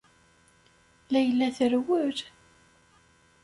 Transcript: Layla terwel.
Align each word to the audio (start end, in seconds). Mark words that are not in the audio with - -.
Layla 1.11 1.47
terwel. 1.57 2.17